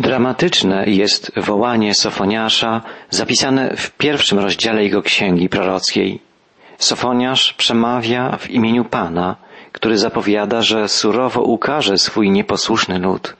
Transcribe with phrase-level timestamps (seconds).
[0.00, 6.20] Dramatyczne jest wołanie Sofoniasza zapisane w pierwszym rozdziale jego księgi prorockiej.
[6.78, 9.36] Sofoniasz przemawia w imieniu Pana,
[9.72, 13.36] który zapowiada, że surowo ukaże swój nieposłuszny lud.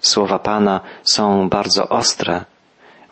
[0.00, 2.44] Słowa Pana są bardzo ostre.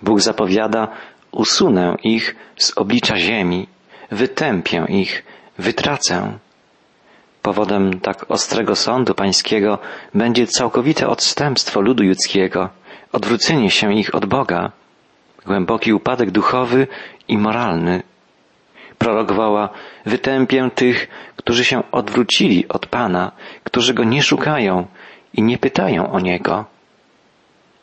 [0.03, 0.89] Bóg zapowiada,
[1.33, 3.67] usunę ich z oblicza ziemi,
[4.11, 5.25] wytępię ich,
[5.59, 6.39] wytracę.
[7.43, 9.79] Powodem tak ostrego sądu pańskiego
[10.15, 12.69] będzie całkowite odstępstwo ludu judzkiego,
[13.13, 14.73] odwrócenie się ich od Boga,
[15.47, 16.87] głęboki upadek duchowy
[17.29, 18.03] i moralny.
[18.99, 19.69] Prorok woła,
[20.07, 23.33] wytępię tych, którzy się odwrócili od Pana,
[23.65, 24.87] którzy Go nie szukają
[25.35, 26.65] i nie pytają o Niego.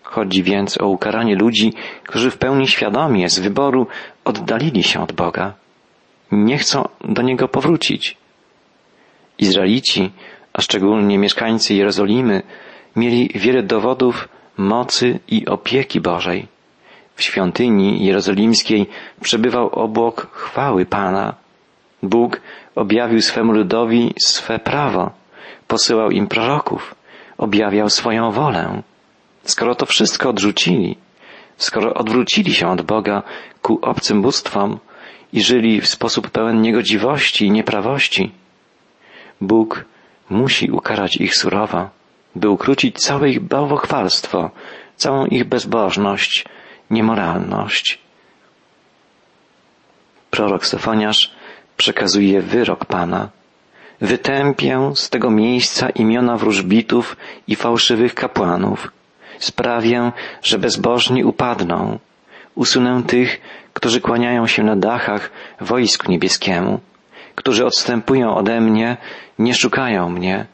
[0.03, 3.87] Chodzi więc o ukaranie ludzi, którzy w pełni świadomie z wyboru
[4.25, 5.53] oddalili się od Boga.
[6.31, 8.17] Nie chcą do Niego powrócić.
[9.39, 10.11] Izraelici,
[10.53, 12.41] a szczególnie mieszkańcy Jerozolimy,
[12.95, 16.47] mieli wiele dowodów mocy i opieki Bożej.
[17.15, 18.87] W świątyni jerozolimskiej
[19.21, 21.33] przebywał obłok chwały Pana.
[22.03, 22.41] Bóg
[22.75, 25.11] objawił swemu ludowi swe prawo,
[25.67, 26.95] posyłał im proroków,
[27.37, 28.81] objawiał swoją wolę.
[29.43, 30.97] Skoro to wszystko odrzucili,
[31.57, 33.23] skoro odwrócili się od Boga
[33.61, 34.79] ku obcym bóstwom
[35.33, 38.31] i żyli w sposób pełen niegodziwości i nieprawości,
[39.41, 39.85] Bóg
[40.29, 41.89] musi ukarać ich surowo,
[42.35, 44.51] by ukrócić całe ich bałwochwalstwo,
[44.95, 46.45] całą ich bezbożność,
[46.89, 47.99] niemoralność.
[50.29, 51.31] Prorok Stefaniasz
[51.77, 53.29] przekazuje wyrok Pana.
[54.01, 57.17] Wytępię z tego miejsca imiona wróżbitów
[57.47, 58.91] i fałszywych kapłanów.
[59.39, 60.11] Sprawię,
[60.43, 61.99] że bezbożni upadną.
[62.55, 63.41] Usunę tych,
[63.73, 66.79] którzy kłaniają się na dachach wojsku niebieskiemu
[67.39, 68.97] którzy odstępują ode mnie,
[69.39, 70.45] nie szukają mnie,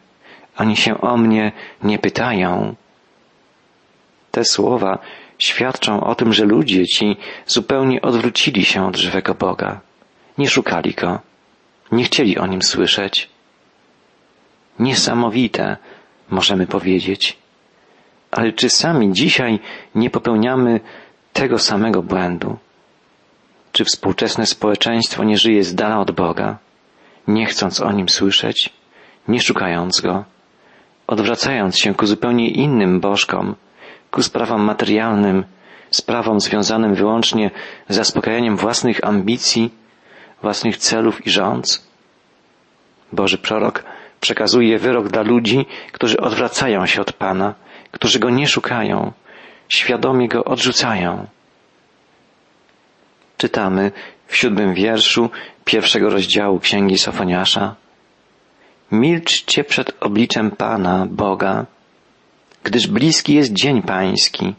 [0.56, 1.52] ani się o mnie
[1.84, 2.76] nie pytają.
[4.32, 5.00] Te słowa
[5.40, 9.80] świadczą o tym, że ludzie ci zupełnie odwrócili się od żywego Boga.
[10.38, 11.20] Nie szukali Go,
[11.92, 13.30] nie chcieli o Nim słyszeć.
[14.80, 15.78] Niesamowite,
[16.30, 17.38] możemy powiedzieć.
[18.32, 19.60] Ale czy sami dzisiaj
[19.96, 20.80] nie popełniamy
[21.34, 22.58] tego samego błędu?
[23.72, 26.58] Czy współczesne społeczeństwo nie żyje z dala od Boga?
[27.28, 28.74] Nie chcąc o nim słyszeć,
[29.28, 30.24] nie szukając go,
[31.08, 33.56] odwracając się ku zupełnie innym bożkom,
[34.12, 35.46] ku sprawom materialnym,
[35.92, 37.52] sprawom związanym wyłącznie
[37.90, 39.74] z zaspokajaniem własnych ambicji,
[40.42, 41.88] własnych celów i rządz?
[43.14, 43.84] Boży prorok
[44.20, 47.54] przekazuje wyrok dla ludzi, którzy odwracają się od Pana,
[47.92, 49.12] którzy Go nie szukają,
[49.70, 51.28] świadomie Go odrzucają.
[53.38, 53.92] Czytamy
[54.28, 55.30] w siódmym wierszu
[55.66, 57.76] pierwszego rozdziału Księgi Sofoniasza.
[58.92, 61.66] Milczcie przed obliczem Pana, Boga,
[62.64, 64.54] gdyż bliski jest dzień Pański,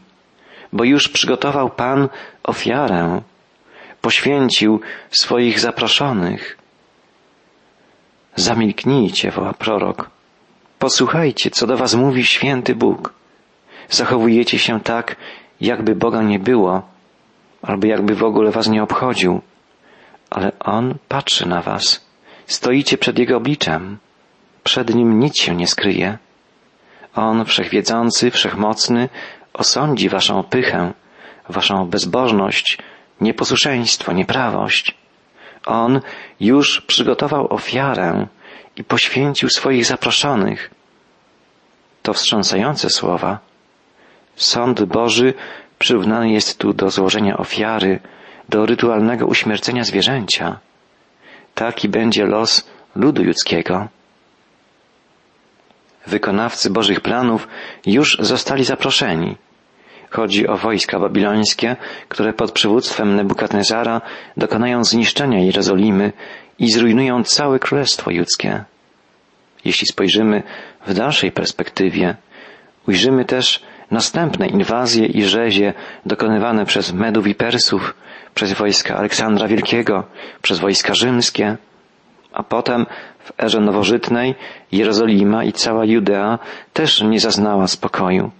[0.73, 2.09] bo już przygotował Pan
[2.43, 3.21] ofiarę,
[4.01, 6.57] poświęcił swoich zaproszonych.
[8.35, 10.09] Zamilknijcie, woła prorok.
[10.79, 13.13] Posłuchajcie, co do was mówi święty Bóg.
[13.89, 15.15] Zachowujecie się tak,
[15.61, 16.81] jakby Boga nie było,
[17.61, 19.41] albo jakby w ogóle was nie obchodził
[20.29, 22.05] ale On patrzy na was.
[22.45, 23.97] Stoicie przed Jego obliczem.
[24.63, 26.17] Przed Nim nic się nie skryje.
[27.15, 29.09] On, wszechwiedzący, wszechmocny,
[29.53, 30.93] osądzi waszą pychę,
[31.49, 32.77] waszą bezbożność,
[33.21, 34.97] nieposłuszeństwo, nieprawość.
[35.65, 36.01] On
[36.39, 38.27] już przygotował ofiarę
[38.75, 40.71] i poświęcił swoich zaproszonych.
[42.01, 43.39] To wstrząsające słowa.
[44.35, 45.33] Sąd Boży
[45.79, 47.99] przyrównany jest tu do złożenia ofiary,
[48.49, 50.59] do rytualnego uśmiercenia zwierzęcia.
[51.55, 53.87] Taki będzie los ludu ludzkiego.
[56.07, 57.47] Wykonawcy Bożych planów
[57.85, 59.35] już zostali zaproszeni.
[60.09, 61.75] Chodzi o wojska babilońskie,
[62.09, 64.01] które pod przywództwem Nebukadnezara
[64.37, 66.13] dokonają zniszczenia Jerozolimy
[66.59, 68.63] i zrujnują całe królestwo judzkie.
[69.65, 70.43] Jeśli spojrzymy
[70.85, 72.15] w dalszej perspektywie,
[72.87, 75.73] ujrzymy też następne inwazje i rzezie
[76.05, 77.93] dokonywane przez Medów i Persów,
[78.35, 80.03] przez wojska Aleksandra Wielkiego,
[80.41, 81.57] przez wojska rzymskie,
[82.33, 82.85] a potem
[83.19, 84.35] w erze nowożytnej
[84.71, 86.39] Jerozolima i cała Judea
[86.73, 88.31] też nie zaznała spokoju.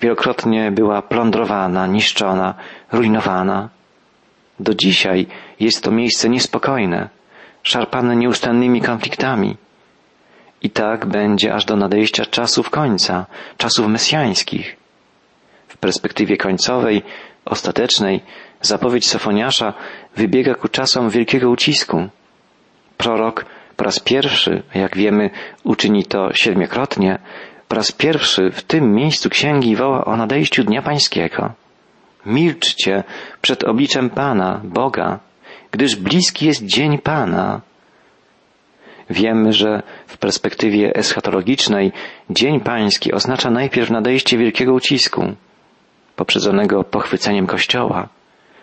[0.00, 2.54] Wielokrotnie była plądrowana, niszczona,
[2.92, 3.68] rujnowana.
[4.60, 5.26] Do dzisiaj
[5.60, 7.08] jest to miejsce niespokojne,
[7.62, 9.56] szarpane nieustannymi konfliktami.
[10.62, 13.26] I tak będzie aż do nadejścia czasów końca,
[13.56, 14.83] czasów mesjańskich.
[15.74, 17.02] W perspektywie końcowej,
[17.44, 18.20] ostatecznej,
[18.60, 19.74] Zapowiedź Sofoniasza
[20.16, 22.08] wybiega ku czasom wielkiego ucisku.
[22.96, 23.44] Prorok
[23.76, 25.30] po raz pierwszy, jak wiemy,
[25.64, 27.18] uczyni to siedmiokrotnie,
[27.68, 31.52] po raz pierwszy w tym miejscu księgi woła o nadejściu Dnia Pańskiego.
[32.26, 33.04] Milczcie
[33.42, 35.18] przed obliczem Pana, Boga,
[35.70, 37.60] gdyż bliski jest dzień Pana.
[39.10, 41.92] Wiemy, że w perspektywie eschatologicznej
[42.30, 45.34] Dzień Pański oznacza najpierw nadejście wielkiego ucisku,
[46.16, 48.08] poprzedzonego pochwyceniem Kościoła,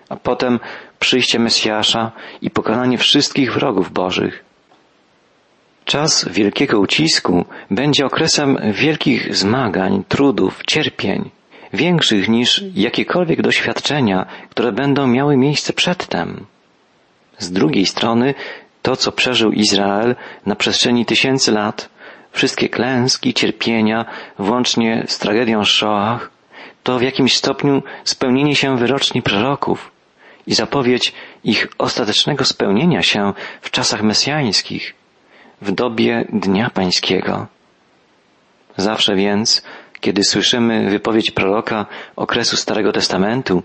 [0.09, 0.59] a potem
[0.99, 2.11] przyjście Mesjasza
[2.41, 4.43] i pokonanie wszystkich wrogów Bożych.
[5.85, 11.29] Czas wielkiego ucisku będzie okresem wielkich zmagań, trudów, cierpień,
[11.73, 16.45] większych niż jakiekolwiek doświadczenia, które będą miały miejsce przedtem.
[17.37, 18.33] Z drugiej strony,
[18.81, 20.15] to co przeżył Izrael
[20.45, 21.89] na przestrzeni tysięcy lat,
[22.31, 24.05] wszystkie klęski, cierpienia,
[24.39, 26.29] włącznie z tragedią Shoah,
[26.83, 29.91] to w jakimś stopniu spełnienie się wyroczni proroków
[30.47, 31.13] i zapowiedź
[31.43, 34.93] ich ostatecznego spełnienia się w czasach mesjańskich,
[35.61, 37.47] w dobie Dnia Pańskiego.
[38.77, 39.63] Zawsze więc,
[39.99, 41.85] kiedy słyszymy wypowiedź proroka
[42.15, 43.63] okresu Starego Testamentu,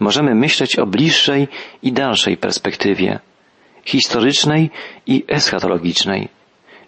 [0.00, 1.48] możemy myśleć o bliższej
[1.82, 3.18] i dalszej perspektywie,
[3.84, 4.70] historycznej
[5.06, 6.28] i eschatologicznej,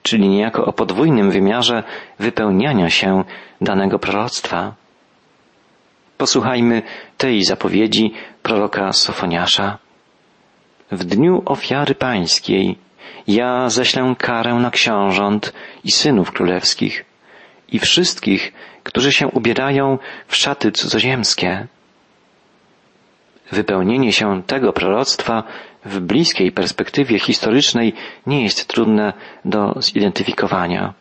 [0.02, 1.82] czyli niejako o podwójnym wymiarze
[2.18, 3.24] wypełniania się
[3.60, 4.74] danego proroctwa.
[6.18, 6.82] Posłuchajmy
[7.18, 8.12] tej zapowiedzi
[8.42, 9.78] proroka Sofoniasza.
[10.90, 12.78] W dniu ofiary pańskiej
[13.26, 15.52] ja ześlę karę na książąt
[15.84, 17.04] i synów królewskich
[17.68, 21.66] i wszystkich, którzy się ubierają w szaty cudzoziemskie.
[23.52, 25.42] Wypełnienie się tego proroctwa
[25.84, 27.92] w bliskiej perspektywie historycznej
[28.26, 29.12] nie jest trudne
[29.44, 30.94] do zidentyfikowania.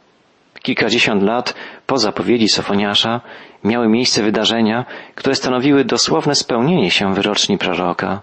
[0.68, 1.54] Kilkadziesiąt lat
[1.86, 3.22] po zapowiedzi Sofoniasza
[3.64, 4.86] miały miejsce wydarzenia,
[5.16, 8.22] które stanowiły dosłowne spełnienie się wyroczni proroka.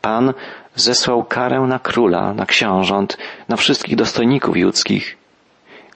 [0.00, 0.34] Pan
[0.74, 3.18] zesłał karę na króla, na książąt,
[3.48, 5.16] na wszystkich dostojników judzkich.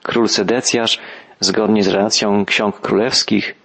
[0.03, 0.99] Król Sedecjasz,
[1.39, 3.55] zgodnie z relacją ksiąg królewskich,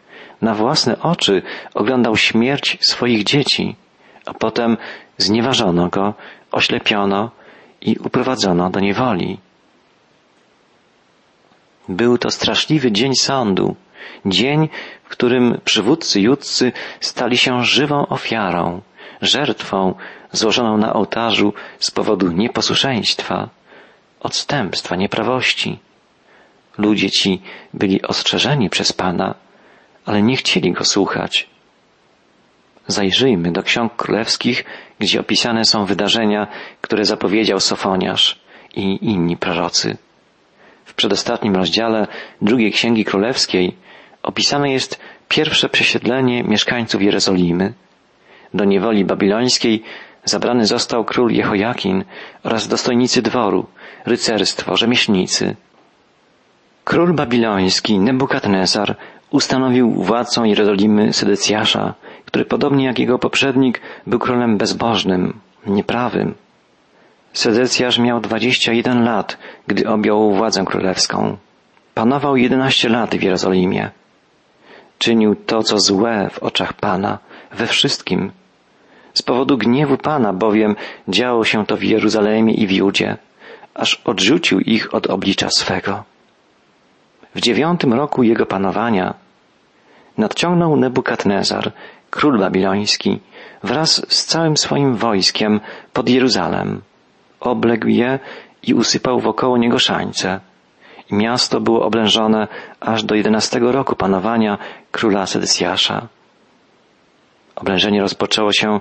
[0.41, 1.43] na własne oczy
[1.75, 3.77] oglądał śmierć swoich dzieci,
[4.27, 4.77] a potem
[5.19, 6.15] znieważono go,
[6.53, 7.31] oślepiono
[7.81, 9.39] i uprowadzono do niewoli.
[11.93, 13.77] Był to straszliwy dzień sądu,
[14.27, 14.69] dzień,
[15.05, 18.81] w którym przywódcy judzcy stali się żywą ofiarą,
[19.23, 19.95] żertwą
[20.33, 23.49] złożoną na ołtarzu z powodu nieposłuszeństwa,
[24.21, 25.79] odstępstwa, nieprawości.
[26.79, 27.43] Ludzie ci
[27.75, 29.35] byli ostrzeżeni przez Pana,
[30.07, 31.49] ale nie chcieli go słuchać.
[32.87, 34.65] Zajrzyjmy do ksiąg królewskich,
[34.99, 36.47] gdzie opisane są wydarzenia,
[36.81, 38.41] które zapowiedział Sofoniarz
[38.77, 39.97] i inni prorocy.
[40.85, 42.07] W przedostatnim rozdziale
[42.43, 43.77] drugiej Księgi Królewskiej
[44.23, 47.73] opisane jest pierwsze przesiedlenie mieszkańców Jerozolimy.
[48.55, 49.83] Do niewoli babilońskiej
[50.25, 52.05] zabrany został król Jehojakin
[52.45, 53.67] oraz dostojnicy dworu,
[54.07, 55.57] rycerstwo, rzemieślnicy.
[56.85, 58.97] Król babiloński Nebukadnezar
[59.31, 61.95] ustanowił władcą Jerozolimy Sedecjasza,
[62.25, 66.35] który podobnie jak jego poprzednik był królem bezbożnym, nieprawym.
[67.33, 71.37] Sedecjasz miał dwadzieścia jeden lat, gdy objął władzę królewską.
[71.95, 73.91] Panował jedenaście lat w Jerozolimie.
[74.99, 77.19] Czynił to, co złe w oczach Pana,
[77.53, 78.33] we wszystkim.
[79.15, 80.77] Z powodu gniewu Pana bowiem
[81.09, 83.17] działo się to w Jeruzalemie i w Judzie,
[83.75, 86.05] aż odrzucił ich od oblicza swego.
[87.35, 89.15] W dziewiątym roku jego panowania
[90.19, 91.73] nadciągnął Nebukadnezar,
[92.11, 93.21] król babiloński,
[93.63, 95.61] wraz z całym swoim wojskiem
[95.93, 96.83] pod Jeruzalem.
[97.43, 98.19] Obległ je
[98.63, 100.41] i usypał wokoło niego szańce.
[101.11, 102.49] I miasto było oblężone
[102.81, 104.59] aż do jedenastego roku panowania
[104.93, 106.09] króla Sedesjasza.
[107.57, 108.81] Oblężenie rozpoczęło się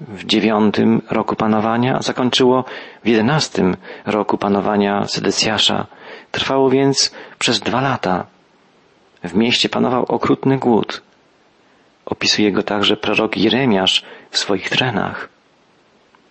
[0.00, 2.64] w dziewiątym roku panowania, a zakończyło
[3.04, 3.76] w jedenastym
[4.06, 5.86] roku panowania Sedesjasza.
[6.30, 8.26] Trwało więc przez dwa lata.
[9.24, 11.02] W mieście panował okrutny głód.
[12.06, 15.29] Opisuje go także prorok Jeremiasz w swoich trenach.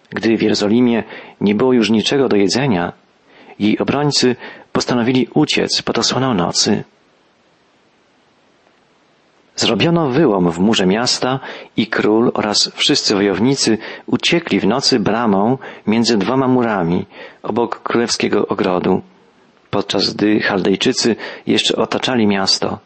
[0.10, 1.04] Gdy w Jerozolimie
[1.42, 2.94] nie było już niczego do jedzenia,
[3.60, 4.36] jej obrońcy
[4.72, 6.84] postanowili uciec pod osłoną nocy.
[9.56, 11.40] Zrobiono wyłom w murze miasta
[11.78, 17.06] i król oraz wszyscy wojownicy uciekli w nocy bramą między dwoma murami
[17.44, 19.02] obok królewskiego ogrodu,
[19.70, 21.16] podczas gdy Chaldejczycy
[21.48, 22.80] jeszcze otaczali miasto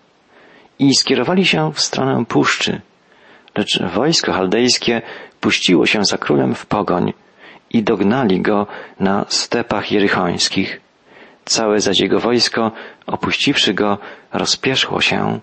[0.80, 2.82] i skierowali się w stronę puszczy.
[3.58, 5.02] Lecz wojsko chaldejskie
[5.44, 7.14] puściło się za królem w pogoń
[7.70, 8.68] i dognali go
[9.00, 10.82] na stepach jerychońskich.
[11.46, 12.72] Całe zaś jego wojsko,
[13.08, 13.98] opuściwszy go,
[14.34, 15.40] rozpieszło się.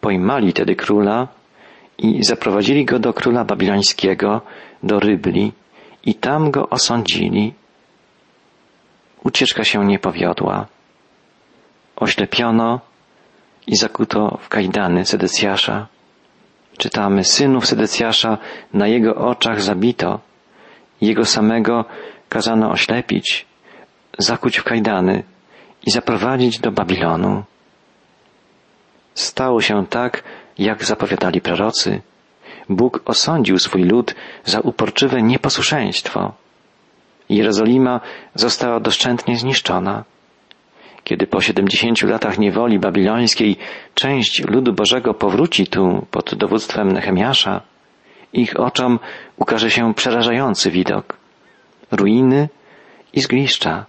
[0.00, 1.28] Pojmali tedy króla
[1.98, 4.40] i zaprowadzili go do króla babilońskiego,
[4.82, 5.52] do Rybli
[6.04, 7.54] i tam go osądzili.
[9.24, 10.66] Ucieczka się nie powiodła.
[11.96, 12.80] Oślepiono,
[13.66, 15.91] i zakuto w kajdany Sedecjasza.
[16.78, 18.38] Czytamy, synów Sedecjasza
[18.74, 20.20] na jego oczach zabito,
[21.00, 21.84] jego samego
[22.28, 23.46] kazano oślepić,
[24.18, 25.22] zakuć w kajdany
[25.86, 27.44] i zaprowadzić do Babilonu.
[29.14, 30.22] Stało się tak,
[30.58, 32.00] jak zapowiadali prorocy.
[32.68, 34.14] Bóg osądził swój lud
[34.44, 36.32] za uporczywe nieposłuszeństwo.
[37.28, 38.00] Jerozolima
[38.34, 40.04] została doszczętnie zniszczona.
[41.04, 43.56] Kiedy po siedemdziesięciu latach niewoli babilońskiej
[43.94, 47.60] część ludu Bożego powróci tu pod dowództwem Nehemiasza,
[48.32, 48.98] ich oczom
[49.36, 51.16] ukaże się przerażający widok.
[51.90, 52.48] Ruiny
[53.12, 53.84] i zgliszcza.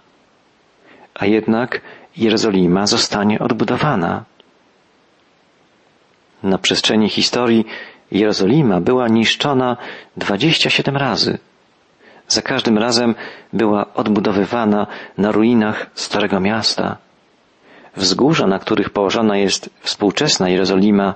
[1.14, 1.80] A jednak
[2.16, 4.24] Jerozolima zostanie odbudowana.
[6.42, 7.66] Na przestrzeni historii
[8.12, 9.76] Jerozolima była niszczona
[10.16, 11.38] 27 razy.
[12.28, 13.14] Za każdym razem
[13.52, 14.86] była odbudowywana
[15.18, 17.03] na ruinach Starego Miasta.
[17.96, 21.14] Wzgórza, na których położona jest współczesna Jerozolima,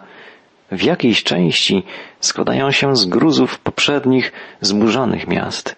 [0.72, 1.82] w jakiejś części
[2.20, 5.76] składają się z gruzów poprzednich zburzonych miast.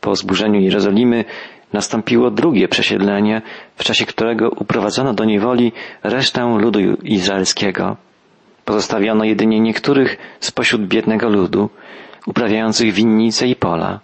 [0.00, 1.24] Po zburzeniu Jerozolimy
[1.72, 3.42] nastąpiło drugie przesiedlenie,
[3.76, 5.72] w czasie którego uprowadzono do niewoli
[6.02, 7.96] resztę ludu izraelskiego.
[8.64, 11.70] Pozostawiono jedynie niektórych spośród biednego ludu,
[12.26, 14.00] uprawiających winnice i pola.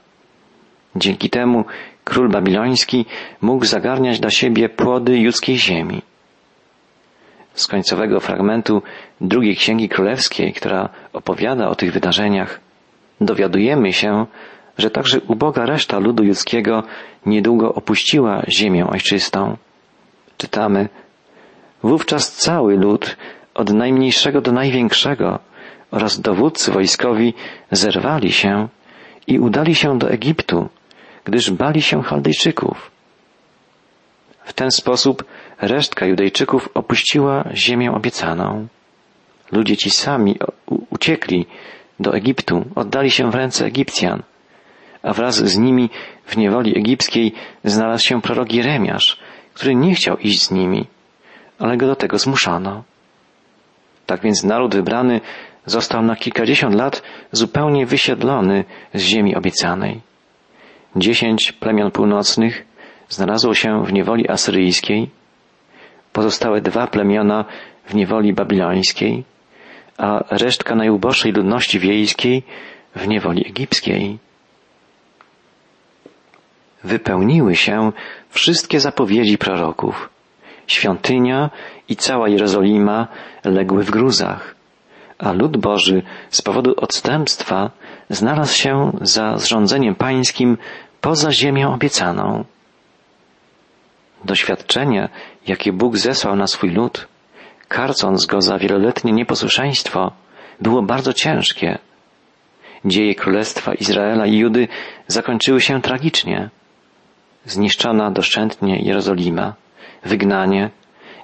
[0.96, 1.64] Dzięki temu
[2.04, 3.06] król babiloński
[3.40, 6.02] mógł zagarniać dla siebie płody judzkiej ziemi.
[7.54, 8.82] Z końcowego fragmentu
[9.20, 12.60] drugiej księgi królewskiej, która opowiada o tych wydarzeniach,
[13.20, 14.26] dowiadujemy się,
[14.78, 16.82] że także uboga reszta ludu judzkiego
[17.26, 19.56] niedługo opuściła ziemię ojczystą.
[20.36, 20.88] Czytamy,
[21.82, 23.16] wówczas cały lud
[23.54, 25.38] od najmniejszego do największego
[25.90, 27.34] oraz dowódcy wojskowi
[27.70, 28.68] zerwali się
[29.26, 30.68] i udali się do Egiptu,
[31.24, 32.90] gdyż bali się Chaldejczyków.
[34.44, 35.24] W ten sposób
[35.60, 38.66] resztka Judejczyków opuściła ziemię obiecaną.
[39.52, 40.38] Ludzie ci sami
[40.90, 41.46] uciekli
[42.00, 44.22] do Egiptu, oddali się w ręce Egipcjan,
[45.02, 45.90] a wraz z nimi
[46.26, 47.32] w niewoli egipskiej
[47.64, 49.18] znalazł się prorok Jeremiasz,
[49.54, 50.86] który nie chciał iść z nimi,
[51.58, 52.82] ale go do tego zmuszano.
[54.06, 55.20] Tak więc naród wybrany
[55.66, 60.00] został na kilkadziesiąt lat zupełnie wysiedlony z ziemi obiecanej.
[60.96, 62.66] Dziesięć plemion północnych
[63.08, 65.10] znalazło się w niewoli asyryjskiej,
[66.12, 67.44] pozostałe dwa plemiona
[67.84, 69.24] w niewoli babilońskiej,
[69.98, 72.42] a resztka najuboższej ludności wiejskiej
[72.96, 74.18] w niewoli egipskiej.
[76.84, 77.92] Wypełniły się
[78.30, 80.10] wszystkie zapowiedzi proroków.
[80.66, 81.50] Świątynia
[81.88, 83.08] i cała Jerozolima
[83.44, 84.54] legły w gruzach,
[85.18, 87.70] a lud Boży z powodu odstępstwa
[88.10, 90.58] znalazł się za zrządzeniem pańskim
[91.00, 92.44] poza ziemią obiecaną.
[94.24, 95.08] Doświadczenie,
[95.46, 97.08] jakie Bóg zesłał na swój lud,
[97.68, 100.12] karcąc go za wieloletnie nieposłuszeństwo,
[100.60, 101.78] było bardzo ciężkie.
[102.84, 104.68] Dzieje Królestwa Izraela i Judy
[105.06, 106.50] zakończyły się tragicznie.
[107.44, 109.54] Zniszczona doszczętnie Jerozolima,
[110.04, 110.70] wygnanie,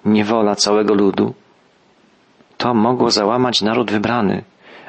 [0.05, 1.35] niewola całego ludu.
[2.57, 4.43] To mogło załamać naród wybrany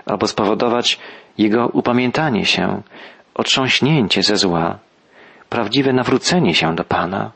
[0.07, 0.99] albo spowodować
[1.37, 2.81] jego upamiętanie się,
[3.35, 4.79] otrząśnięcie ze zła,
[5.49, 7.31] prawdziwe nawrócenie się do Pana.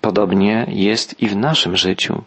[0.00, 2.22] Podobnie jest i w naszym życiu.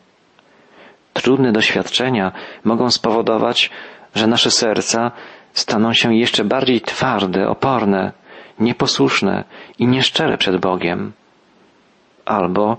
[1.14, 2.32] Trudne doświadczenia
[2.64, 3.70] mogą spowodować,
[4.16, 5.12] że nasze serca
[5.54, 8.12] staną się jeszcze bardziej twarde, oporne,
[8.60, 9.44] nieposłuszne
[9.80, 11.12] i nieszczere przed Bogiem.
[12.26, 12.78] Albo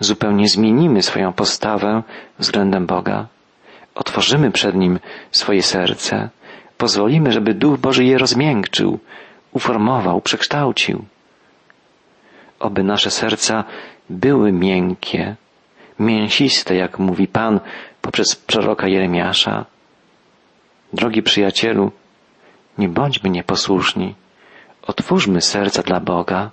[0.00, 2.02] zupełnie zmienimy swoją postawę
[2.38, 3.26] względem Boga.
[3.94, 4.98] Otworzymy przed Nim
[5.30, 6.28] swoje serce,
[6.78, 8.98] pozwolimy, żeby Duch Boży je rozmiękczył,
[9.52, 11.04] uformował, przekształcił.
[12.60, 13.64] Oby nasze serca
[14.10, 15.36] były miękkie,
[15.98, 17.60] mięsiste, jak mówi Pan
[18.02, 19.64] poprzez proroka Jeremiasza.
[20.92, 21.92] Drogi przyjacielu,
[22.78, 24.14] nie bądźmy nieposłuszni,
[24.82, 26.50] otwórzmy serca dla Boga,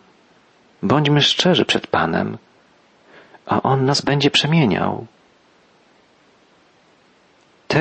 [0.83, 2.37] bądźmy szczerzy przed Panem,
[3.45, 5.05] a On nas będzie przemieniał.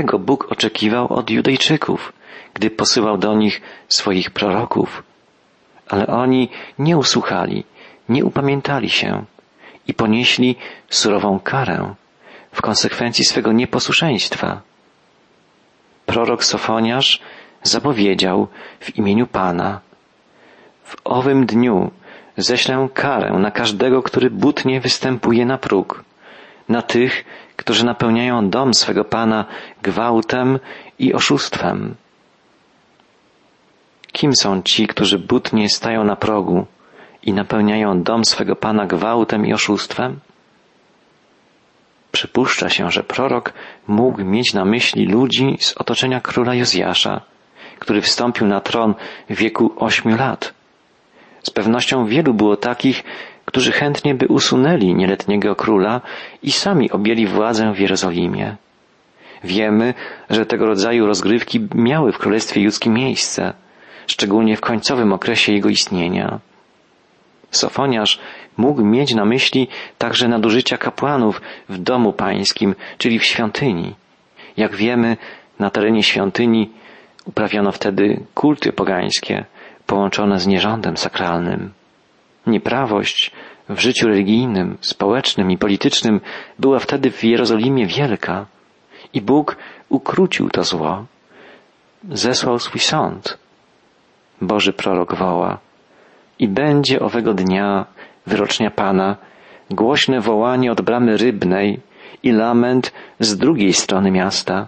[0.01, 2.13] Tego Bóg oczekiwał od Judejczyków,
[2.55, 5.03] gdy posyłał do nich swoich proroków.
[5.89, 7.65] Ale oni nie usłuchali,
[8.09, 9.25] nie upamiętali się
[9.87, 10.57] i ponieśli
[10.91, 11.95] surową karę
[12.53, 14.61] w konsekwencji swego nieposłuszeństwa.
[16.07, 17.21] Prorok Sofoniarz
[17.63, 18.49] zapowiedział
[18.81, 19.81] w imieniu Pana
[20.85, 21.91] w owym dniu
[22.37, 26.05] ześlę karę na każdego, który butnie występuje na próg,
[26.71, 27.25] na tych,
[27.57, 29.45] którzy napełniają dom swego Pana
[29.83, 30.59] gwałtem
[30.99, 31.95] i oszustwem.
[34.13, 36.67] Kim są ci, którzy butnie stają na progu
[37.23, 40.21] i napełniają dom swego Pana gwałtem i oszustwem?
[42.13, 43.53] Przypuszcza się, że prorok
[43.87, 47.21] mógł mieć na myśli ludzi z otoczenia króla Jozjasza,
[47.79, 48.95] który wstąpił na tron
[49.31, 50.55] w wieku ośmiu lat.
[51.43, 53.05] Z pewnością wielu było takich,
[53.51, 56.01] którzy chętnie by usunęli nieletniego króla
[56.43, 58.57] i sami objęli władzę w Jerozolimie.
[59.45, 59.95] Wiemy,
[60.31, 63.53] że tego rodzaju rozgrywki miały w Królestwie Judzkim miejsce,
[64.07, 66.39] szczególnie w końcowym okresie jego istnienia.
[67.51, 68.21] Sofoniarz
[68.57, 73.95] mógł mieć na myśli także nadużycia kapłanów w domu pańskim, czyli w świątyni.
[74.57, 75.17] Jak wiemy,
[75.59, 76.71] na terenie świątyni
[77.25, 79.45] uprawiano wtedy kulty pogańskie,
[79.87, 81.80] połączone z nierządem sakralnym.
[82.47, 83.31] Nieprawość
[83.69, 86.21] w życiu religijnym, społecznym i politycznym
[86.59, 88.47] była wtedy w Jerozolimie wielka
[89.15, 89.57] i Bóg
[89.89, 91.05] ukrócił to zło.
[92.11, 93.39] Zesłał swój sąd.
[94.41, 95.59] Boży prorok woła
[96.39, 97.87] i będzie owego dnia
[98.27, 99.17] wyrocznia Pana
[99.71, 101.81] głośne wołanie od bramy rybnej
[102.23, 104.67] i lament z drugiej strony miasta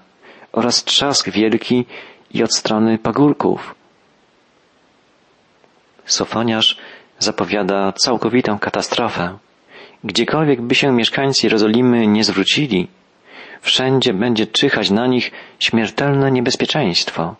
[0.53, 1.85] oraz trzask wielki
[2.31, 3.75] i od strony pagórków.
[6.05, 6.79] Sofoniarz
[7.23, 9.39] zapowiada całkowitą katastrofę.
[10.05, 12.89] Gdziekolwiek by się mieszkańcy Jerozolimy nie zwrócili,
[13.61, 17.35] wszędzie będzie czyhać na nich śmiertelne niebezpieczeństwo.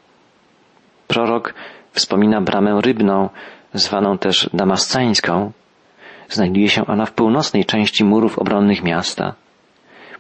[1.09, 1.55] Prorok
[1.93, 3.29] wspomina bramę rybną,
[3.75, 5.53] zwaną też damasceńską.
[6.29, 9.35] Znajduje się ona w północnej części murów obronnych miasta.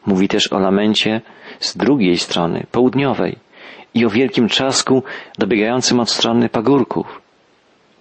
[0.06, 1.20] Mówi też o lamencie
[1.60, 3.36] z drugiej strony, południowej
[3.94, 5.02] i o wielkim trzasku
[5.38, 7.22] dobiegającym od strony pagórków.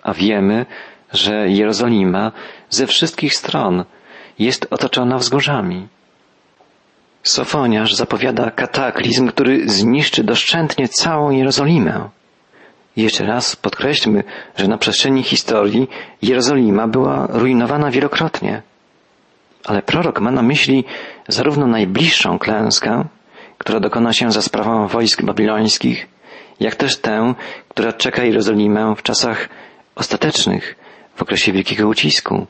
[0.03, 0.65] A wiemy,
[1.13, 2.31] że Jerozolima
[2.69, 3.83] ze wszystkich stron
[4.39, 5.87] jest otoczona wzgórzami.
[7.23, 12.09] Sofoniarz zapowiada kataklizm, który zniszczy doszczętnie całą Jerozolimę.
[12.95, 14.23] Jeszcze raz podkreślmy,
[14.57, 15.87] że na przestrzeni historii
[16.21, 18.61] Jerozolima była rujnowana wielokrotnie.
[19.65, 20.83] Ale prorok ma na myśli
[21.27, 23.05] zarówno najbliższą klęskę,
[23.57, 26.07] która dokona się za sprawą wojsk babilońskich,
[26.59, 27.33] jak też tę,
[27.69, 29.49] która czeka Jerozolimę w czasach
[29.95, 30.75] ostatecznych,
[31.15, 32.47] w okresie wielkiego ucisku,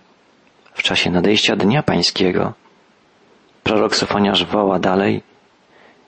[0.74, 2.54] w czasie nadejścia Dnia Pańskiego.
[3.63, 5.24] Prorok Sofoniarz woła dalej,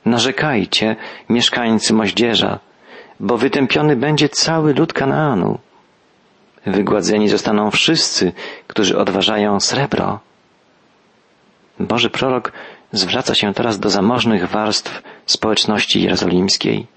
[0.06, 0.96] narzekajcie,
[1.30, 2.60] mieszkańcy moździerza,
[3.20, 5.60] bo wytępiony będzie cały lud Kanaanu.
[6.66, 8.32] Wygładzeni zostaną wszyscy,
[8.68, 10.20] którzy odważają srebro.
[11.80, 12.52] Boży prorok
[12.92, 16.88] zwraca się teraz do zamożnych warstw społeczności jerozolimskiej.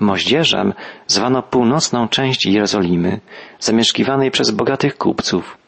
[0.00, 0.74] Moździerzem
[1.06, 3.20] zwano północną część Jerozolimy,
[3.60, 5.58] zamieszkiwanej przez bogatych kupców.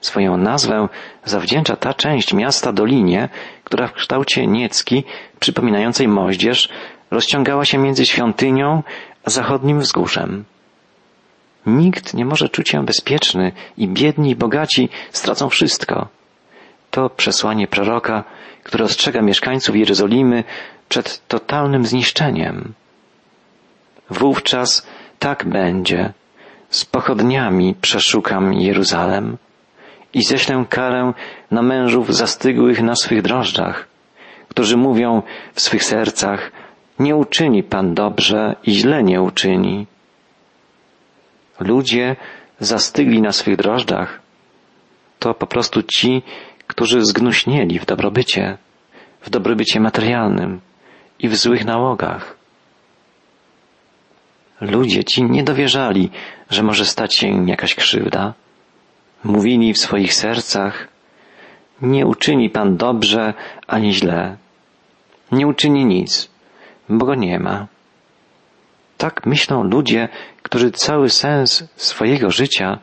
[0.00, 0.88] Swoją nazwę
[1.24, 3.28] zawdzięcza ta część miasta dolinie,
[3.64, 5.04] która w kształcie niecki,
[5.40, 6.68] przypominającej moździerz,
[7.10, 8.82] rozciągała się między świątynią
[9.24, 10.44] a zachodnim wzgórzem.
[11.66, 16.08] Nikt nie może czuć się bezpieczny i biedni i bogaci stracą wszystko.
[16.90, 18.24] To przesłanie proroka,
[18.62, 20.44] które ostrzega mieszkańców Jerozolimy
[20.88, 22.74] przed totalnym zniszczeniem.
[24.10, 24.86] Wówczas
[25.18, 26.12] tak będzie.
[26.70, 29.36] Z pochodniami przeszukam Jeruzalem
[30.14, 31.12] i ześlę karę
[31.50, 33.88] na mężów zastygłych na swych drożdżach,
[34.48, 35.22] którzy mówią
[35.54, 36.52] w swych sercach,
[36.98, 39.86] nie uczyni Pan dobrze i źle nie uczyni.
[41.60, 42.16] Ludzie
[42.60, 44.24] zastygli na swych drożdżach
[45.18, 46.22] to po prostu ci,
[46.66, 48.58] którzy zgnuśnieli w dobrobycie,
[49.20, 50.60] w dobrobycie materialnym
[51.18, 52.36] i w złych nałogach.
[54.60, 56.10] Ludzie ci nie dowierzali,
[56.50, 58.34] że może stać się im jakaś krzywda.
[59.24, 60.88] Mówili w swoich sercach,
[61.82, 63.34] nie uczyni Pan dobrze
[63.66, 64.36] ani źle.
[65.32, 66.30] Nie uczyni nic,
[66.88, 67.66] bo go nie ma.
[68.96, 70.08] Tak myślą ludzie,
[70.42, 72.78] którzy cały sens swojego życia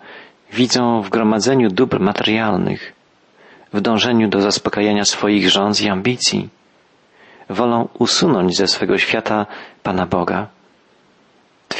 [0.53, 2.93] widzą w gromadzeniu dóbr materialnych,
[3.73, 6.49] w dążeniu do zaspokajania swoich rząd i ambicji.
[7.49, 9.45] Wolą usunąć ze swego świata
[9.83, 10.47] Pana Boga.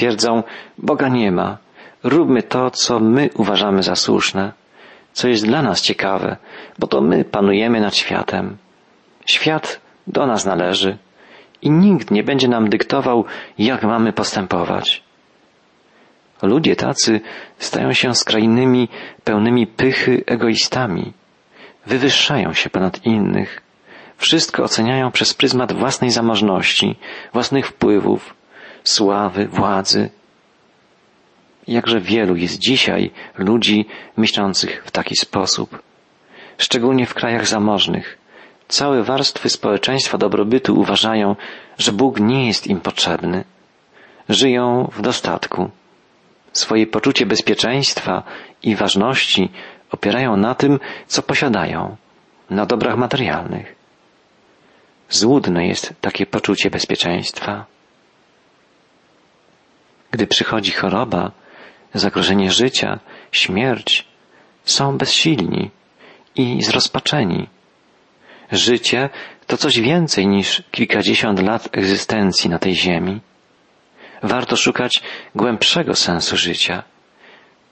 [0.02, 0.44] Twierdzą,
[0.78, 1.58] Boga nie ma.
[2.04, 4.52] Róbmy to, co my uważamy za słuszne,
[5.14, 6.38] co jest dla nas ciekawe,
[6.80, 8.58] bo to my panujemy nad światem.
[9.26, 10.98] Świat do nas należy
[11.62, 13.26] i nikt nie będzie nam dyktował,
[13.58, 15.04] jak mamy postępować.
[16.42, 17.22] Ludzie tacy
[17.58, 18.90] stają się skrajnymi,
[19.24, 21.14] pełnymi pychy egoistami.
[21.86, 23.62] Wywyższają się ponad innych.
[24.18, 26.96] Wszystko oceniają przez pryzmat własnej zamożności,
[27.34, 28.41] własnych wpływów,
[28.84, 30.10] sławy, władzy.
[31.68, 33.86] Jakże wielu jest dzisiaj ludzi
[34.18, 35.82] myślących w taki sposób,
[36.58, 38.18] szczególnie w krajach zamożnych.
[38.68, 41.36] Całe warstwy społeczeństwa dobrobytu uważają,
[41.78, 43.44] że Bóg nie jest im potrzebny.
[44.30, 45.70] Żyją w dostatku.
[46.54, 48.24] Swoje poczucie bezpieczeństwa
[48.64, 49.50] i ważności
[49.92, 51.96] opierają na tym, co posiadają,
[52.50, 53.76] na dobrach materialnych.
[55.10, 57.66] Złudne jest takie poczucie bezpieczeństwa.
[60.12, 61.32] Gdy przychodzi choroba,
[61.94, 63.00] zagrożenie życia,
[63.32, 64.08] śmierć,
[64.66, 65.70] są bezsilni
[66.36, 67.48] i zrozpaczeni.
[68.52, 69.10] Życie
[69.48, 73.20] to coś więcej niż kilkadziesiąt lat egzystencji na tej ziemi.
[74.24, 75.02] Warto szukać
[75.36, 76.84] głębszego sensu życia,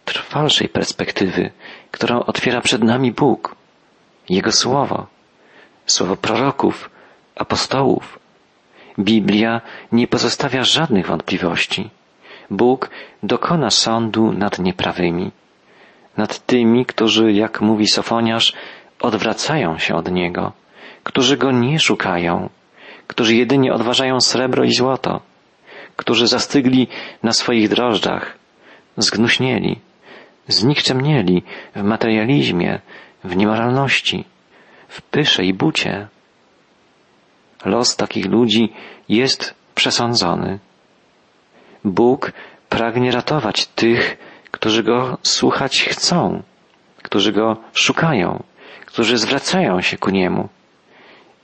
[0.06, 1.52] trwalszej perspektywy,
[1.92, 3.56] którą otwiera przed nami Bóg,
[4.30, 5.08] Jego Słowo,
[5.86, 6.90] Słowo proroków,
[7.36, 8.20] apostołów.
[9.00, 11.90] Biblia nie pozostawia żadnych wątpliwości.
[12.52, 12.90] Bóg
[13.24, 15.32] dokona sądu nad nieprawymi,
[16.18, 18.54] nad tymi, którzy, jak mówi Sofoniarz,
[19.02, 20.52] odwracają się od Niego,
[21.04, 22.50] którzy Go nie szukają,
[23.08, 25.22] którzy jedynie odważają srebro i złoto,
[25.96, 26.88] którzy zastygli
[27.24, 28.38] na swoich drożdżach,
[28.98, 29.80] zgnuśnieli,
[30.48, 31.44] znikczemnieli
[31.76, 32.80] w materializmie,
[33.24, 34.26] w niemoralności,
[34.88, 36.08] w pysze i bucie.
[37.66, 38.74] Los takich ludzi
[39.10, 40.60] jest przesądzony.
[41.84, 42.32] Bóg
[42.70, 44.18] pragnie ratować tych,
[44.52, 46.44] którzy Go słuchać chcą,
[47.04, 48.44] którzy Go szukają,
[48.86, 50.50] którzy zwracają się ku Niemu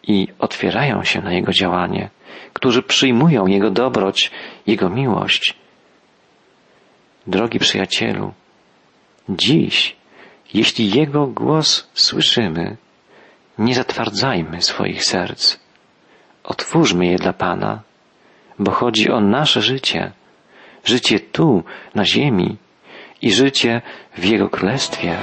[0.04, 2.10] i otwierają się na Jego działanie,
[2.54, 4.32] którzy przyjmują Jego dobroć,
[4.68, 5.56] Jego miłość.
[7.28, 8.34] Drogi przyjacielu,
[9.30, 9.96] dziś,
[10.54, 12.78] jeśli Jego głos słyszymy,
[13.58, 15.60] nie zatwardzajmy swoich serc.
[16.44, 17.82] Otwórzmy je dla Pana,
[18.60, 20.12] bo chodzi o nasze życie,
[20.86, 21.64] życie tu,
[21.96, 22.58] na ziemi
[23.22, 23.82] i życie
[24.18, 25.18] w Jego Królestwie.